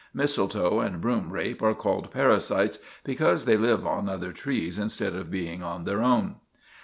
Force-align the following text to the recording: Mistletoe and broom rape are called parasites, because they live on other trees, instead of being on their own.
Mistletoe 0.15 0.79
and 0.79 0.99
broom 0.99 1.31
rape 1.31 1.61
are 1.61 1.75
called 1.75 2.09
parasites, 2.11 2.79
because 3.03 3.45
they 3.45 3.55
live 3.55 3.85
on 3.85 4.09
other 4.09 4.31
trees, 4.31 4.79
instead 4.79 5.13
of 5.13 5.29
being 5.29 5.61
on 5.61 5.83
their 5.83 6.01
own. 6.01 6.37